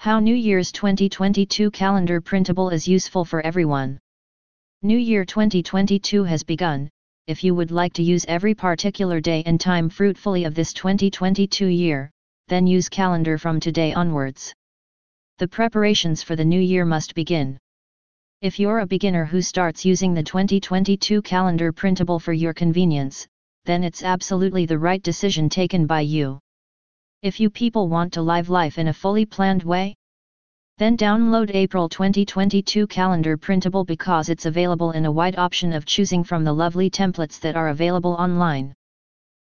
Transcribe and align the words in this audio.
How 0.00 0.18
New 0.18 0.34
Year's 0.34 0.72
2022 0.72 1.70
calendar 1.72 2.22
printable 2.22 2.70
is 2.70 2.88
useful 2.88 3.22
for 3.22 3.42
everyone. 3.42 3.98
New 4.80 4.96
Year 4.96 5.26
2022 5.26 6.24
has 6.24 6.42
begun. 6.42 6.88
If 7.26 7.44
you 7.44 7.54
would 7.54 7.70
like 7.70 7.92
to 7.92 8.02
use 8.02 8.24
every 8.26 8.54
particular 8.54 9.20
day 9.20 9.42
and 9.44 9.60
time 9.60 9.90
fruitfully 9.90 10.44
of 10.44 10.54
this 10.54 10.72
2022 10.72 11.66
year, 11.66 12.10
then 12.48 12.66
use 12.66 12.88
calendar 12.88 13.36
from 13.36 13.60
today 13.60 13.92
onwards. 13.92 14.54
The 15.36 15.48
preparations 15.48 16.22
for 16.22 16.34
the 16.34 16.46
new 16.46 16.62
year 16.62 16.86
must 16.86 17.14
begin. 17.14 17.58
If 18.40 18.58
you're 18.58 18.78
a 18.78 18.86
beginner 18.86 19.26
who 19.26 19.42
starts 19.42 19.84
using 19.84 20.14
the 20.14 20.22
2022 20.22 21.20
calendar 21.20 21.72
printable 21.72 22.18
for 22.18 22.32
your 22.32 22.54
convenience, 22.54 23.26
then 23.66 23.84
it's 23.84 24.02
absolutely 24.02 24.64
the 24.64 24.78
right 24.78 25.02
decision 25.02 25.50
taken 25.50 25.84
by 25.84 26.00
you. 26.00 26.40
If 27.22 27.38
you 27.38 27.50
people 27.50 27.88
want 27.88 28.14
to 28.14 28.22
live 28.22 28.48
life 28.48 28.78
in 28.78 28.88
a 28.88 28.94
fully 28.94 29.26
planned 29.26 29.62
way, 29.62 29.94
then 30.78 30.96
download 30.96 31.50
April 31.52 31.86
2022 31.86 32.86
calendar 32.86 33.36
printable 33.36 33.84
because 33.84 34.30
it's 34.30 34.46
available 34.46 34.92
in 34.92 35.04
a 35.04 35.12
wide 35.12 35.36
option 35.36 35.74
of 35.74 35.84
choosing 35.84 36.24
from 36.24 36.44
the 36.44 36.52
lovely 36.54 36.88
templates 36.88 37.38
that 37.40 37.56
are 37.56 37.68
available 37.68 38.12
online. 38.12 38.72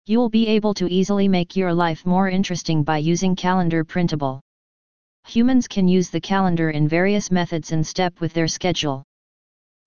You'll 0.08 0.32
be 0.32 0.48
able 0.48 0.74
to 0.74 0.92
easily 0.92 1.28
make 1.28 1.56
your 1.56 1.72
life 1.72 2.08
more 2.08 2.28
interesting 2.28 2.82
by 2.82 2.98
using 2.98 3.36
calendar 3.36 3.84
printable. 3.84 4.42
Humans 5.28 5.68
can 5.68 5.88
use 5.88 6.10
the 6.10 6.20
calendar 6.20 6.72
in 6.72 6.88
various 6.88 7.30
methods 7.30 7.72
in 7.72 7.84
step 7.84 8.20
with 8.20 8.34
their 8.34 8.48
schedule. 8.48 9.04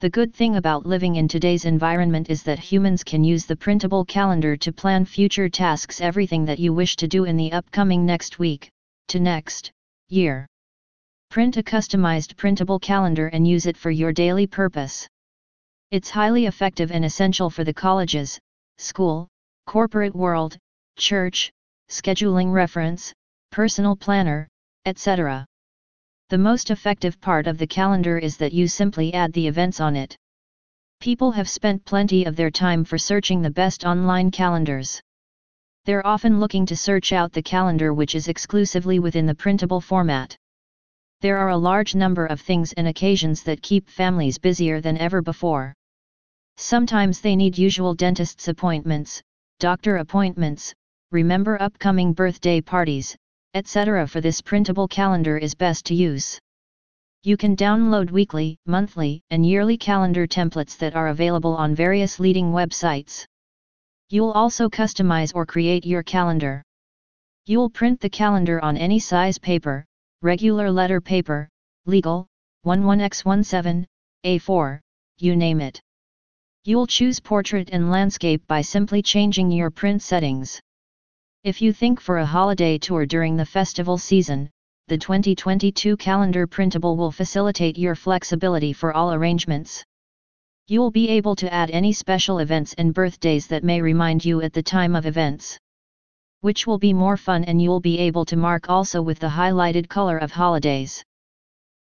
The 0.03 0.11
good 0.11 0.35
thing 0.35 0.57
about 0.57 0.85
living 0.85 1.15
in 1.15 1.29
today's 1.29 1.65
environment 1.65 2.29
is 2.29 2.43
that 2.43 2.59
humans 2.59 3.05
can 3.05 3.23
use 3.23 3.47
the 3.47 3.55
printable 3.55 4.05
calendar 4.05 4.57
to 4.57 4.73
plan 4.73 5.05
future 5.05 5.49
tasks 5.49 6.01
everything 6.01 6.45
that 6.47 6.59
you 6.59 6.73
wish 6.73 6.97
to 6.97 7.07
do 7.07 7.23
in 7.23 7.37
the 7.37 7.53
upcoming 7.53 8.05
next 8.05 8.41
week, 8.41 8.69
to 9.07 9.21
next, 9.21 9.71
year. 10.09 10.49
Print 11.31 11.57
a 11.57 11.63
customized 11.63 12.37
printable 12.37 12.81
calendar 12.81 13.29
and 13.29 13.47
use 13.47 13.67
it 13.67 13.77
for 13.77 13.93
your 13.93 14.13
daily 14.13 14.45
purpose. 14.45 15.07
It's 15.93 16.11
highly 16.11 16.47
effective 16.47 16.91
and 16.91 17.05
essential 17.05 17.49
for 17.49 17.63
the 17.63 17.73
colleges, 17.73 18.41
school, 18.79 19.29
corporate 19.69 20.17
world, 20.17 20.59
church, 20.99 21.53
scheduling 21.89 22.51
reference, 22.51 23.13
personal 23.53 23.95
planner, 23.95 24.49
etc. 24.85 25.47
The 26.33 26.39
most 26.39 26.71
effective 26.71 27.21
part 27.21 27.47
of 27.47 27.59
the 27.59 27.67
calendar 27.67 28.17
is 28.17 28.39
that 28.39 28.55
you 28.55 28.67
simply 28.67 29.13
add 29.13 29.35
the 29.35 29.47
events 29.47 29.81
on 29.81 29.95
it. 29.97 30.17
People 30.99 31.31
have 31.33 31.47
spent 31.47 31.85
plenty 31.85 32.25
of 32.25 32.37
their 32.37 32.51
time 32.51 32.85
for 32.85 32.97
searching 32.97 33.43
the 33.43 33.51
best 33.51 33.85
online 33.85 34.31
calendars. 34.31 34.99
They're 35.85 36.07
often 36.07 36.41
looking 36.41 36.65
to 36.65 36.75
search 36.75 37.13
out 37.13 37.35
the 37.35 37.43
calendar 37.43 37.93
which 37.93 38.15
is 38.15 38.29
exclusively 38.29 38.99
within 38.99 39.27
the 39.27 39.35
printable 39.35 39.83
format. 39.83 40.35
There 41.21 41.37
are 41.37 41.51
a 41.51 41.65
large 41.71 41.95
number 41.95 42.25
of 42.25 42.41
things 42.41 42.73
and 42.73 42.89
occasions 42.89 43.43
that 43.43 43.61
keep 43.61 43.91
families 43.91 44.39
busier 44.39 44.81
than 44.81 44.97
ever 44.97 45.21
before. 45.21 45.75
Sometimes 46.57 47.21
they 47.21 47.37
need 47.37 47.59
usual 47.59 47.95
dentist's 47.95 48.49
appointments, 48.49 49.21
doctor 49.59 49.99
appointments, 49.99 50.73
remember 51.11 51.61
upcoming 51.61 52.15
birthday 52.15 52.63
parties, 52.63 53.19
etc. 53.55 54.07
for 54.07 54.21
this 54.21 54.41
printable 54.41 54.89
calendar 54.89 55.37
is 55.37 55.55
best 55.55 55.85
to 55.87 55.95
use. 55.95 56.39
You 57.23 57.37
can 57.37 57.55
download 57.55 58.11
weekly, 58.11 58.57
monthly, 58.67 59.23
and 59.31 59.47
yearly 59.47 59.77
calendar 59.77 60.27
templates 60.27 60.77
that 60.79 60.97
are 60.97 61.09
available 61.09 61.55
on 61.55 61.75
various 61.75 62.19
leading 62.19 62.53
websites. 62.53 63.25
You'll 64.09 64.33
also 64.33 64.69
customize 64.69 65.33
or 65.35 65.47
create 65.47 65.87
your 65.87 66.03
calendar. 66.03 66.63
You'll 67.47 67.71
print 67.71 68.01
the 68.01 68.11
calendar 68.11 68.63
on 68.65 68.77
any 68.77 68.99
size 68.99 69.39
paper, 69.39 69.85
regular 70.23 70.71
letter 70.71 71.01
paper, 71.01 71.49
legal, 71.87 72.27
11x17, 72.67 73.85
A4, 74.25 74.81
you 75.19 75.37
name 75.37 75.61
it. 75.61 75.81
You'll 76.65 76.87
choose 76.87 77.21
portrait 77.21 77.71
and 77.73 77.91
landscape 77.91 78.47
by 78.47 78.61
simply 78.61 79.03
changing 79.03 79.51
your 79.51 79.71
print 79.71 80.03
settings. 80.03 80.61
If 81.45 81.61
you 81.61 81.73
think 81.73 82.01
for 82.01 82.19
a 82.19 82.25
holiday 82.25 82.79
tour 82.79 83.05
during 83.05 83.37
the 83.37 83.45
festival 83.45 83.99
season, 83.99 84.49
the 84.87 84.97
2022 84.97 85.97
calendar 85.97 86.47
printable 86.47 86.97
will 86.97 87.11
facilitate 87.11 87.77
your 87.77 87.97
flexibility 87.97 88.73
for 88.73 88.93
all 88.93 89.13
arrangements. 89.13 89.83
You'll 90.69 90.93
be 90.93 91.09
able 91.09 91.35
to 91.35 91.53
add 91.53 91.73
any 91.73 91.93
special 91.93 92.39
events 92.39 92.75
and 92.75 92.95
birthdays 92.95 93.49
that 93.49 93.65
may 93.65 93.83
remind 93.83 94.25
you 94.25 94.41
at 94.41 94.53
the 94.53 94.63
time 94.63 94.95
of 94.95 95.05
events. 95.05 95.59
Which 96.43 96.69
will 96.69 96.79
be 96.79 96.93
more 96.93 97.17
fun 97.17 97.43
and 97.43 97.61
you'll 97.61 97.81
be 97.81 97.99
able 97.99 98.25
to 98.27 98.37
mark 98.37 98.71
also 98.71 99.03
with 99.03 99.19
the 99.19 99.27
highlighted 99.27 99.89
color 99.89 100.19
of 100.19 100.31
holidays. 100.31 101.03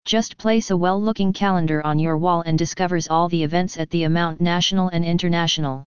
Just 0.07 0.39
place 0.39 0.71
a 0.71 0.77
well-looking 0.79 1.35
calendar 1.35 1.85
on 1.85 1.99
your 1.99 2.17
wall 2.17 2.41
and 2.47 2.59
discovers 2.59 3.09
all 3.09 3.29
the 3.29 3.43
events 3.43 3.77
at 3.77 3.91
the 3.91 4.05
amount 4.05 4.41
national 4.41 4.89
and 4.89 5.05
international. 5.05 5.85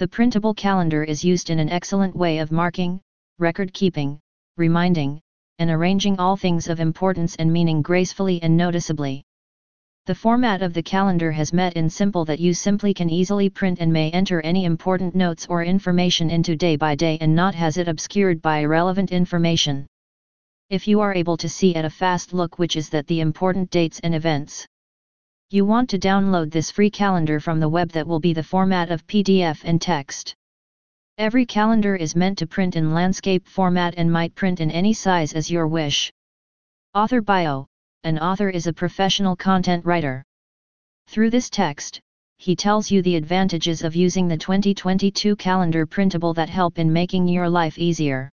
The 0.00 0.08
printable 0.08 0.54
calendar 0.54 1.04
is 1.04 1.24
used 1.24 1.50
in 1.50 1.58
an 1.58 1.68
excellent 1.68 2.16
way 2.16 2.38
of 2.38 2.50
marking, 2.50 3.02
record 3.38 3.74
keeping, 3.74 4.18
reminding, 4.56 5.20
and 5.58 5.70
arranging 5.70 6.18
all 6.18 6.38
things 6.38 6.68
of 6.68 6.80
importance 6.80 7.36
and 7.36 7.52
meaning 7.52 7.82
gracefully 7.82 8.42
and 8.42 8.56
noticeably. 8.56 9.24
The 10.06 10.14
format 10.14 10.62
of 10.62 10.72
the 10.72 10.82
calendar 10.82 11.30
has 11.32 11.52
met 11.52 11.74
in 11.74 11.90
simple 11.90 12.24
that 12.24 12.40
you 12.40 12.54
simply 12.54 12.94
can 12.94 13.10
easily 13.10 13.50
print 13.50 13.78
and 13.78 13.92
may 13.92 14.10
enter 14.12 14.40
any 14.40 14.64
important 14.64 15.14
notes 15.14 15.46
or 15.50 15.62
information 15.64 16.30
into 16.30 16.56
day 16.56 16.76
by 16.76 16.94
day 16.94 17.18
and 17.20 17.36
not 17.36 17.54
has 17.54 17.76
it 17.76 17.86
obscured 17.86 18.40
by 18.40 18.60
irrelevant 18.60 19.12
information. 19.12 19.86
If 20.70 20.88
you 20.88 21.00
are 21.00 21.12
able 21.12 21.36
to 21.36 21.48
see 21.50 21.74
at 21.74 21.84
a 21.84 21.90
fast 21.90 22.32
look 22.32 22.58
which 22.58 22.74
is 22.74 22.88
that 22.88 23.06
the 23.06 23.20
important 23.20 23.68
dates 23.68 24.00
and 24.00 24.14
events. 24.14 24.66
You 25.52 25.64
want 25.64 25.90
to 25.90 25.98
download 25.98 26.52
this 26.52 26.70
free 26.70 26.90
calendar 26.90 27.40
from 27.40 27.58
the 27.58 27.68
web 27.68 27.90
that 27.90 28.06
will 28.06 28.20
be 28.20 28.32
the 28.32 28.44
format 28.44 28.92
of 28.92 29.04
PDF 29.08 29.62
and 29.64 29.82
text. 29.82 30.36
Every 31.18 31.44
calendar 31.44 31.96
is 31.96 32.14
meant 32.14 32.38
to 32.38 32.46
print 32.46 32.76
in 32.76 32.94
landscape 32.94 33.48
format 33.48 33.94
and 33.96 34.12
might 34.12 34.36
print 34.36 34.60
in 34.60 34.70
any 34.70 34.92
size 34.92 35.32
as 35.32 35.50
your 35.50 35.66
wish. 35.66 36.12
Author 36.94 37.20
Bio 37.20 37.66
An 38.04 38.16
author 38.20 38.48
is 38.48 38.68
a 38.68 38.72
professional 38.72 39.34
content 39.34 39.84
writer. 39.84 40.22
Through 41.08 41.30
this 41.30 41.50
text, 41.50 41.98
he 42.38 42.54
tells 42.54 42.92
you 42.92 43.02
the 43.02 43.16
advantages 43.16 43.82
of 43.82 43.96
using 43.96 44.28
the 44.28 44.38
2022 44.38 45.34
calendar 45.34 45.84
printable 45.84 46.32
that 46.34 46.48
help 46.48 46.78
in 46.78 46.92
making 46.92 47.26
your 47.26 47.50
life 47.50 47.76
easier. 47.76 48.30